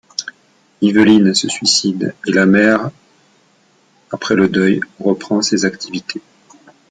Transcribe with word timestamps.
Yveline 0.81 1.35
se 1.35 1.47
suicide 1.47 2.15
et 2.25 2.31
la 2.31 2.47
mère 2.47 2.89
après 4.09 4.33
le 4.33 4.49
deuil, 4.49 4.81
reprend 4.99 5.43
ses 5.43 5.63
activités. 5.63 6.23